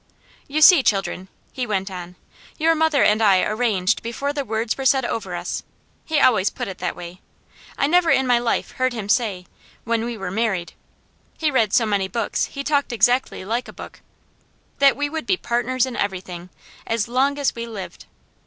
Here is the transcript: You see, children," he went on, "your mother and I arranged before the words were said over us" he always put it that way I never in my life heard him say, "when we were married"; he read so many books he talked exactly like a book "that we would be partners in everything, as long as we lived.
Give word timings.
You 0.47 0.63
see, 0.63 0.81
children," 0.81 1.27
he 1.53 1.67
went 1.67 1.91
on, 1.91 2.15
"your 2.57 2.73
mother 2.73 3.03
and 3.03 3.21
I 3.21 3.43
arranged 3.43 4.01
before 4.01 4.33
the 4.33 4.43
words 4.43 4.75
were 4.75 4.83
said 4.83 5.05
over 5.05 5.35
us" 5.35 5.61
he 6.05 6.19
always 6.19 6.49
put 6.49 6.67
it 6.67 6.79
that 6.79 6.95
way 6.95 7.21
I 7.77 7.85
never 7.85 8.09
in 8.09 8.25
my 8.25 8.39
life 8.39 8.71
heard 8.71 8.93
him 8.93 9.07
say, 9.07 9.45
"when 9.83 10.03
we 10.03 10.17
were 10.17 10.31
married"; 10.31 10.73
he 11.37 11.51
read 11.51 11.71
so 11.71 11.85
many 11.85 12.07
books 12.07 12.45
he 12.45 12.63
talked 12.63 12.91
exactly 12.91 13.45
like 13.45 13.67
a 13.67 13.73
book 13.73 14.01
"that 14.79 14.97
we 14.97 15.07
would 15.07 15.27
be 15.27 15.37
partners 15.37 15.85
in 15.85 15.95
everything, 15.95 16.49
as 16.87 17.07
long 17.07 17.37
as 17.37 17.53
we 17.53 17.67
lived. 17.67 18.07